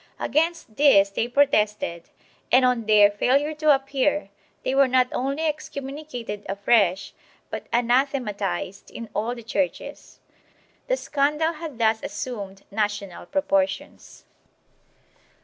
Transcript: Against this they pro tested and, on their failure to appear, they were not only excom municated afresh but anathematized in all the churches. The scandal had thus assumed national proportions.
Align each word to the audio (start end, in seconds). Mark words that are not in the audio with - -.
Against 0.19 0.77
this 0.77 1.11
they 1.11 1.27
pro 1.27 1.45
tested 1.45 2.09
and, 2.51 2.65
on 2.65 2.87
their 2.87 3.11
failure 3.11 3.53
to 3.53 3.71
appear, 3.75 4.29
they 4.63 4.73
were 4.73 4.87
not 4.87 5.07
only 5.11 5.43
excom 5.43 5.83
municated 5.91 6.43
afresh 6.49 7.13
but 7.51 7.67
anathematized 7.71 8.89
in 8.89 9.09
all 9.13 9.35
the 9.35 9.43
churches. 9.43 10.17
The 10.87 10.97
scandal 10.97 11.53
had 11.53 11.77
thus 11.77 11.99
assumed 12.01 12.63
national 12.71 13.27
proportions. 13.27 14.25